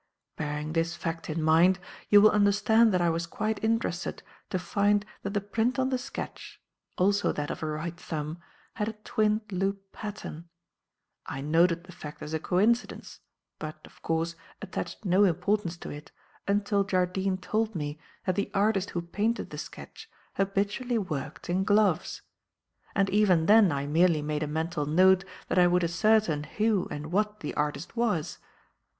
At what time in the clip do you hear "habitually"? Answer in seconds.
20.33-20.97